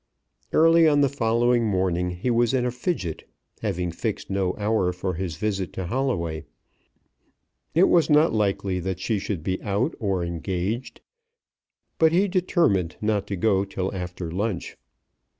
Early 0.51 0.87
on 0.87 1.01
the 1.01 1.09
following 1.09 1.63
morning 1.63 2.09
he 2.09 2.31
was 2.31 2.55
in 2.55 2.65
a 2.65 2.71
fidget, 2.71 3.29
having 3.61 3.91
fixed 3.91 4.31
no 4.31 4.55
hour 4.55 4.91
for 4.91 5.13
his 5.13 5.35
visit 5.35 5.71
to 5.73 5.85
Holloway. 5.85 6.43
It 7.75 7.87
was 7.87 8.09
not 8.09 8.33
likely 8.33 8.79
that 8.79 8.99
she 8.99 9.19
should 9.19 9.43
be 9.43 9.61
out 9.61 9.93
or 9.99 10.23
engaged, 10.23 11.01
but 11.99 12.11
he 12.13 12.27
determined 12.27 12.95
not 12.99 13.27
to 13.27 13.35
go 13.35 13.63
till 13.63 13.93
after 13.93 14.31
lunch. 14.31 14.75